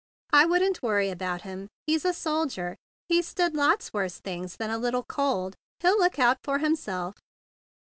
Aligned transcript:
"I 0.33 0.47
wouldn't 0.47 0.81
worry 0.81 1.11
about 1.11 1.43
him. 1.43 1.67
He's 1.85 2.05
a 2.05 2.11
soldier. 2.15 2.75
He's 3.07 3.27
stood 3.27 3.53
lots 3.53 3.93
worse 3.93 4.19
things 4.19 4.55
than 4.55 4.71
a 4.71 4.79
little 4.79 5.03
cold. 5.03 5.53
He'll 5.79 5.99
look 5.99 6.17
out 6.17 6.39
for 6.41 6.57
himself." 6.57 7.13